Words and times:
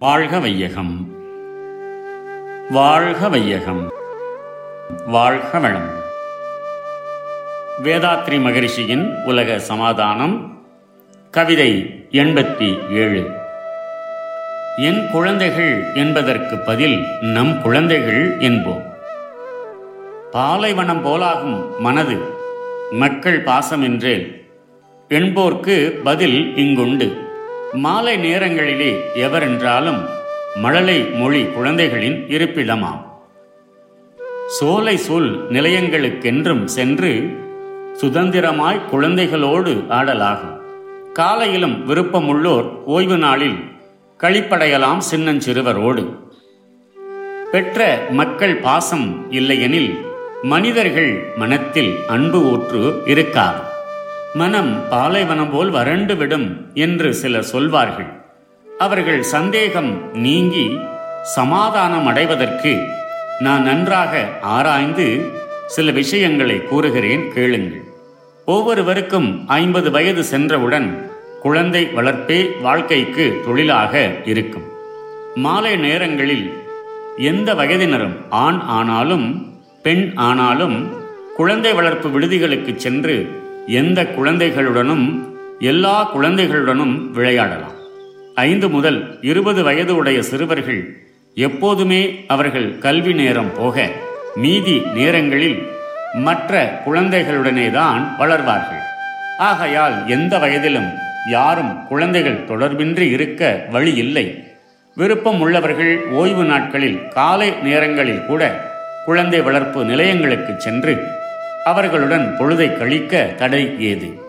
வாழ்க 0.00 0.38
வையகம். 0.38 1.08
வாழ்க 2.70 3.28
வையகம். 3.28 3.92
வாழ்க 5.06 5.58
வளம். 5.58 5.88
வேதாத்ரி 7.82 8.40
மகரிஷியின் 8.40 9.24
உலக 9.24 9.58
சமாதானம் 9.58 10.62
கவிதை 11.30 12.04
எண்பத்தி 12.10 12.92
ஏழு. 12.92 13.30
என் 14.76 15.10
குழந்தைகள் 15.10 15.84
என்பதற்கு 15.94 16.56
பதில் 16.56 17.04
நம் 17.20 17.62
குழந்தைகள் 17.62 18.38
என்போம். 18.38 18.82
பாலைவனம் 20.30 21.04
போலாகும் 21.04 21.78
மனது 21.78 22.16
மக்கள் 22.90 23.44
பாசமென்றேல் 23.44 24.48
என்போர்க்கு 25.08 26.02
பதில் 26.02 26.52
இங்குண்டு. 26.56 27.28
மாலை 27.72 28.16
நேரங்களிலே 28.16 29.04
எவரென்றாலும் 29.14 30.08
மழலை 30.54 31.02
மொழி 31.02 31.44
குழந்தைகளின் 31.44 32.26
இருப்பிடமாம். 32.28 33.04
சோலை 34.46 34.96
சொல் 34.96 35.50
நிலையங்களுக்கென்றும் 35.50 36.64
சென்று 36.64 37.36
சுதந்திரமாய் 38.00 38.80
குழந்தைகளோடு 38.92 39.86
ஆடலாகும். 39.88 40.60
காலையிலும் 41.12 41.88
விருப்பமுள்ளோர் 41.88 42.84
ஓய்வு 42.84 43.16
நாளில் 43.16 43.58
கழிப்படையலாம் 44.18 45.00
சின்னஞ்சிறுவரோடு. 45.10 46.16
பெற்ற 47.52 48.06
மக்கள் 48.10 48.56
பாசம் 48.56 49.30
இல்லையெனில் 49.30 50.06
மனிதர்கள் 50.42 51.32
மனத்தில் 51.36 51.98
அன்பு 52.08 52.50
ஊற்று 52.50 53.02
இருக்காது. 53.06 53.69
மனம் 54.34 54.88
பாலைவனம் 54.88 55.50
போல் 55.50 55.70
வறண்டு 55.70 56.16
விடும் 56.16 56.70
என்று 56.74 57.14
சிலர் 57.14 57.42
சொல்வார்கள். 57.42 58.22
அவர்கள் 58.78 59.22
சந்தேகம் 59.22 60.14
நீங்கி 60.14 60.78
சமாதானம் 61.22 62.06
அடைவதற்கு 62.06 62.86
நான் 63.38 63.62
நன்றாக 63.62 64.28
ஆராய்ந்து 64.42 65.30
சில 65.66 65.90
விஷயங்களை 65.90 66.64
கூறுகிறேன் 66.64 67.32
கேளுங்கள். 67.32 67.82
ஒவ்வொருவருக்கும் 68.46 69.48
ஐம்பது 69.48 69.90
வயது 69.90 70.24
சென்றவுடன் 70.24 71.10
குழந்தை 71.40 71.86
வளர்ப்பே 71.86 72.60
வாழ்க்கைக்கு 72.60 73.40
தொழிலாக 73.44 74.10
இருக்கும். 74.24 74.64
மாலை 75.34 75.76
நேரங்களில் 75.76 76.52
எந்த 77.16 77.54
வயதினரும் 77.54 78.16
ஆண் 78.30 78.58
ஆனாலும் 78.58 79.58
பெண் 79.82 80.12
ஆனாலும் 80.14 80.92
குழந்தை 81.36 81.72
வளர்ப்பு 81.72 82.08
விடுதிகளுக்கு 82.08 82.76
சென்று 82.76 83.48
எந்த 83.78 84.02
குழந்தைகளுடனும் 84.04 85.04
எல்லா 85.58 85.96
குழந்தைகளுடனும் 86.14 87.10
விளையாடலாம். 87.10 87.76
ஐந்து 88.34 88.68
முதல் 88.68 89.18
இருபது 89.22 89.62
வயது 89.62 89.96
உடைய 89.96 90.22
சிறுவர்கள் 90.22 90.80
எப்போதுமே 91.34 92.24
அவர்கள் 92.26 92.78
கல்வி 92.78 93.12
நேரம் 93.12 93.50
போக 93.56 93.88
மீதி 94.34 94.82
நேரங்களில் 94.94 95.58
மற்ற 96.14 96.82
குழந்தைகளுடனே 96.86 97.70
தான் 97.70 98.16
வளர்வார்கள். 98.18 98.82
ஆகையால் 99.38 100.08
எந்த 100.08 100.38
வயதிலும் 100.38 100.90
யாரும் 101.30 101.86
குழந்தைகள் 101.86 102.44
தொடர்பின்றி 102.48 103.06
இருக்க 103.10 103.66
வழி 103.70 103.94
இல்லை. 103.94 104.44
விருப்பம் 104.94 105.40
உள்ளவர்கள் 105.40 105.92
ஓய்வு 106.10 106.44
நாட்களில் 106.44 107.08
காலை 107.08 107.50
நேரங்களில் 107.62 108.26
கூட 108.26 108.42
குழந்தை 109.04 109.40
வளர்ப்பு 109.40 109.84
நிலையங்களுக்கு 109.84 110.54
சென்று 110.58 110.94
அவர்களுடன் 111.64 112.36
பொழுதை 112.38 112.78
கழிக்க 112.78 113.34
தடை 113.36 113.76
ஏது? 113.78 114.20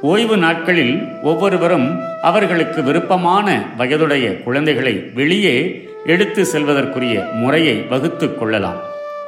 ஓய்வு 0.00 0.36
நாட்களில் 0.36 1.08
ஒவ்வொருவரும் 1.22 2.00
அவர்களுக்கு 2.22 2.82
விருப்பமான 2.82 3.72
வயதுடைய 3.76 4.42
குழந்தைகளை 4.42 4.94
வெளியே 5.14 5.88
எடுத்து 6.06 6.44
செல்வதற்குரிய 6.44 7.32
முறையை 7.32 7.76
வகுத்து 7.76 8.34
கொள்ளலாம். 8.34 8.80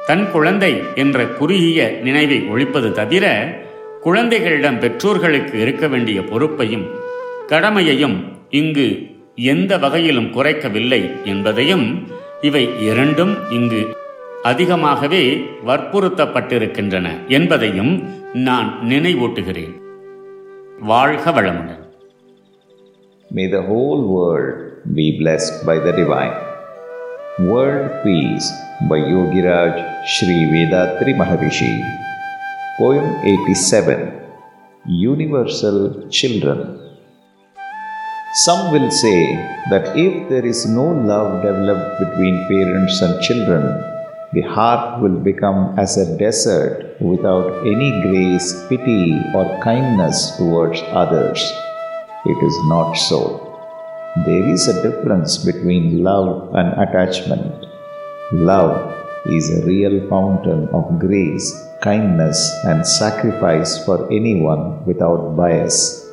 தன் 0.07 0.31
குழந்தை 0.31 0.81
என்ற 0.95 1.25
குறுகிய 1.25 1.99
நினைவை 2.03 2.47
ஒழிப்பது 2.49 2.91
தவிர 2.91 3.55
குழந்தைகளிடம் 4.01 4.79
பெற்றோர்களுக்கு 4.79 5.59
இருக்க 5.59 5.87
வேண்டிய 5.87 6.21
பொறுப்பையும் 6.21 6.89
கடமையையும் 7.47 8.37
இங்கு 8.49 9.11
எந்த 9.35 9.77
வகையிலும் 9.77 10.31
குறைக்கவில்லை 10.31 11.11
என்பதையும் 11.23 12.07
இவை 12.41 12.69
இரண்டும் 12.79 13.37
இங்கு 13.49 13.97
அதிகமாகவே 14.49 15.21
வற்புறுத்தப்பட்டிருக்கின்றன 15.67 17.07
என்பதையும் 17.37 17.93
நான் 18.47 18.69
நினைவூட்டுகிறேன் 18.91 19.75
வாழ்க 20.91 21.31
வளமுடன் 21.31 21.79
May 23.29 23.45
the 23.47 23.61
whole 23.61 24.01
world 24.15 24.57
be 24.95 25.05
blessed 25.19 25.55
by 25.65 25.75
the 25.85 25.91
divine. 25.91 26.35
World 27.51 27.91
Peace 28.03 28.47
by 28.89 28.99
Yogiraj 29.13 29.75
Sri 30.05 30.35
Vedatri 30.51 31.13
Maharishi. 31.21 31.71
Poem 32.77 33.07
87 33.23 33.95
Universal 34.85 35.79
Children. 36.09 36.59
Some 38.35 38.71
will 38.71 38.91
say 38.91 39.17
that 39.69 39.97
if 39.97 40.29
there 40.29 40.45
is 40.45 40.61
no 40.71 40.87
love 41.11 41.41
developed 41.41 41.91
between 42.03 42.37
parents 42.47 43.01
and 43.01 43.21
children, 43.21 43.65
the 44.33 44.41
heart 44.41 44.99
will 45.01 45.19
become 45.19 45.77
as 45.77 45.97
a 45.97 46.17
desert 46.17 46.99
without 46.99 47.65
any 47.67 47.91
grace, 48.01 48.65
pity, 48.67 49.13
or 49.35 49.45
kindness 49.61 50.35
towards 50.37 50.81
others. 50.89 51.39
It 52.25 52.39
is 52.43 52.57
not 52.65 52.93
so. 52.93 53.39
There 54.25 54.49
is 54.49 54.67
a 54.67 54.81
difference 54.81 55.37
between 55.37 56.03
love 56.03 56.55
and 56.55 56.73
attachment. 56.81 57.65
Love 58.31 58.93
is 59.25 59.49
a 59.49 59.65
real 59.65 60.07
fountain 60.09 60.67
of 60.69 60.99
grace, 60.99 61.53
kindness, 61.81 62.39
and 62.65 62.85
sacrifice 62.85 63.85
for 63.85 64.11
anyone 64.11 64.85
without 64.85 65.35
bias. 65.35 66.09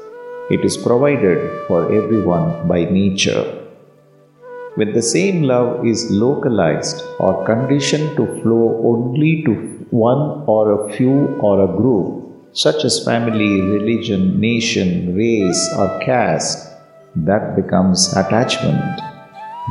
It 0.50 0.64
is 0.64 0.76
provided 0.76 1.66
for 1.68 1.92
everyone 1.94 2.68
by 2.68 2.84
nature. 2.84 3.59
When 4.80 4.94
the 4.94 5.02
same 5.02 5.42
love 5.42 5.86
is 5.86 6.10
localized 6.10 7.02
or 7.18 7.44
conditioned 7.44 8.16
to 8.16 8.24
flow 8.40 8.80
only 8.90 9.42
to 9.44 9.52
one 9.90 10.44
or 10.46 10.62
a 10.72 10.92
few 10.94 11.16
or 11.48 11.64
a 11.64 11.76
group, 11.80 12.48
such 12.54 12.86
as 12.86 13.04
family, 13.04 13.60
religion, 13.60 14.40
nation, 14.40 15.14
race, 15.14 15.62
or 15.76 16.00
caste, 16.00 16.66
that 17.14 17.56
becomes 17.56 18.16
attachment. 18.16 19.00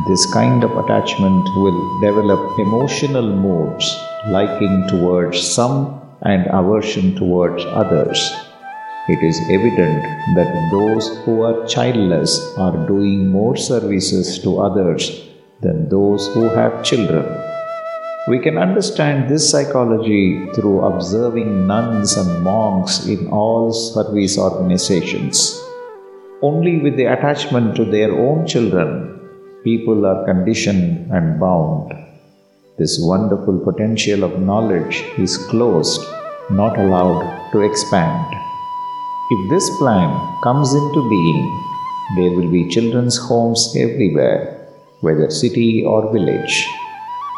This 0.07 0.31
kind 0.31 0.63
of 0.63 0.77
attachment 0.77 1.43
will 1.55 1.81
develop 2.01 2.59
emotional 2.59 3.35
moods, 3.35 3.91
liking 4.27 4.85
towards 4.89 5.41
some 5.41 5.99
and 6.21 6.45
aversion 6.51 7.15
towards 7.15 7.65
others. 7.65 8.19
It 9.09 9.23
is 9.23 9.39
evident 9.49 10.03
that 10.35 10.69
those 10.69 11.05
who 11.25 11.41
are 11.41 11.65
childless 11.65 12.33
are 12.57 12.85
doing 12.87 13.27
more 13.27 13.57
services 13.57 14.37
to 14.43 14.59
others 14.61 15.03
than 15.61 15.89
those 15.89 16.27
who 16.33 16.43
have 16.49 16.83
children. 16.83 17.25
We 18.27 18.37
can 18.37 18.59
understand 18.59 19.27
this 19.27 19.49
psychology 19.49 20.45
through 20.53 20.81
observing 20.81 21.65
nuns 21.65 22.17
and 22.17 22.43
monks 22.43 23.07
in 23.07 23.29
all 23.29 23.73
service 23.73 24.37
organizations. 24.37 25.59
Only 26.43 26.77
with 26.77 26.95
the 26.95 27.05
attachment 27.05 27.75
to 27.77 27.85
their 27.85 28.11
own 28.11 28.45
children, 28.45 28.91
people 29.63 30.05
are 30.05 30.23
conditioned 30.25 31.11
and 31.11 31.39
bound. 31.39 31.93
This 32.77 32.99
wonderful 33.01 33.57
potential 33.59 34.23
of 34.23 34.39
knowledge 34.39 35.03
is 35.17 35.35
closed, 35.47 36.05
not 36.51 36.77
allowed 36.77 37.51
to 37.53 37.61
expand. 37.61 38.48
If 39.31 39.47
this 39.47 39.69
plan 39.77 40.09
comes 40.41 40.73
into 40.73 41.07
being, 41.07 41.41
there 42.15 42.31
will 42.31 42.49
be 42.49 42.67
children's 42.67 43.15
homes 43.15 43.75
everywhere, 43.77 44.65
whether 45.01 45.29
city 45.29 45.85
or 45.85 46.11
village. 46.11 46.67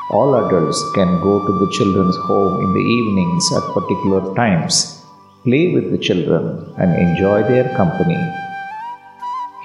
All 0.09 0.35
adults 0.35 0.81
can 0.95 1.19
go 1.19 1.45
to 1.45 1.53
the 1.59 1.69
children's 1.73 2.15
home 2.15 2.63
in 2.63 2.73
the 2.73 2.79
evenings 2.79 3.51
at 3.51 3.73
particular 3.73 4.33
times, 4.35 5.03
play 5.43 5.73
with 5.73 5.91
the 5.91 5.97
children, 5.97 6.73
and 6.77 6.95
enjoy 6.95 7.43
their 7.43 7.75
company. 7.75 8.23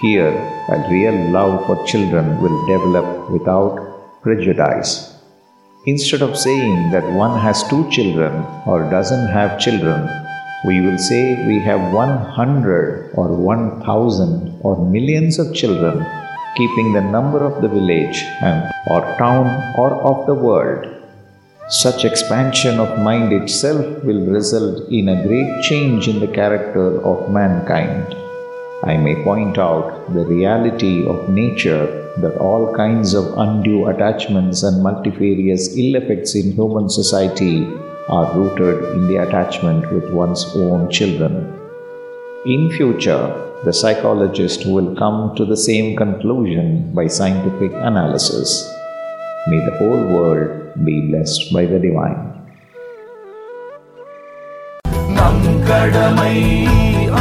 Here, 0.01 0.35
a 0.69 0.91
real 0.91 1.31
love 1.31 1.65
for 1.67 1.87
children 1.87 2.43
will 2.43 2.59
develop 2.67 3.31
without 3.31 4.21
prejudice. 4.23 5.15
Instead 5.85 6.23
of 6.23 6.37
saying 6.37 6.91
that 6.91 7.09
one 7.13 7.39
has 7.39 7.69
two 7.69 7.89
children 7.89 8.45
or 8.67 8.91
doesn't 8.91 9.29
have 9.29 9.61
children, 9.61 10.26
we 10.67 10.81
will 10.81 10.99
say 10.99 11.23
we 11.47 11.57
have 11.61 11.93
100 11.93 13.13
or 13.15 13.29
1000 13.29 14.61
or 14.63 14.75
millions 14.95 15.39
of 15.39 15.55
children, 15.55 16.05
keeping 16.57 16.93
the 16.93 17.01
number 17.17 17.41
of 17.49 17.63
the 17.63 17.69
village 17.69 18.19
and 18.43 18.61
or 18.91 19.01
town 19.17 19.47
or 19.79 19.91
of 20.11 20.27
the 20.27 20.35
world. 20.35 20.85
Such 21.69 22.05
expansion 22.05 22.81
of 22.81 22.99
mind 22.99 23.33
itself 23.33 23.87
will 24.03 24.27
result 24.27 24.89
in 24.91 25.09
a 25.09 25.23
great 25.27 25.63
change 25.63 26.09
in 26.09 26.19
the 26.19 26.33
character 26.41 27.01
of 27.03 27.31
mankind. 27.31 28.15
I 28.83 28.97
may 28.97 29.17
point 29.23 29.59
out 29.59 30.13
the 30.15 30.25
reality 30.25 31.07
of 31.07 31.29
nature 31.29 31.87
that 32.23 32.39
all 32.39 32.75
kinds 32.75 33.15
of 33.15 33.39
undue 33.39 33.87
attachments 33.87 34.63
and 34.63 34.83
multifarious 34.83 35.77
ill 35.77 35.97
effects 35.97 36.35
in 36.35 36.53
human 36.53 36.89
society 36.89 37.67
are 38.10 38.28
rooted 38.38 38.78
in 38.96 39.08
the 39.08 39.18
attachment 39.18 39.92
with 39.92 40.12
one's 40.12 40.44
own 40.56 40.90
children. 40.90 41.34
In 42.46 42.72
future, 42.72 43.24
the 43.64 43.74
psychologist 43.74 44.66
will 44.66 44.96
come 44.96 45.36
to 45.36 45.46
the 45.46 45.56
same 45.56 45.96
conclusion 45.96 46.92
by 46.94 47.06
scientific 47.08 47.72
analysis. 47.74 48.50
May 49.48 49.60
the 49.66 49.76
whole 49.80 50.04
world 50.16 50.50
be 50.84 50.96
blessed 51.10 51.54
by 51.54 51.66
the 51.74 51.80
divine. 51.88 52.20
நம் 55.18 55.46
கடமை 55.68 56.36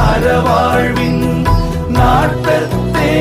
அறவாழ்வின் 0.09 1.25
நாட்டத்தே 1.97 3.13